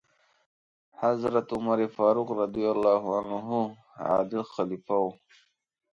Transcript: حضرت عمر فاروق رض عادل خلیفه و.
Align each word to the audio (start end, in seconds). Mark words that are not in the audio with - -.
حضرت 1.01 1.47
عمر 1.55 1.79
فاروق 1.95 2.29
رض 2.37 2.57
عادل 4.07 4.43
خلیفه 4.53 4.95
و. 5.03 5.07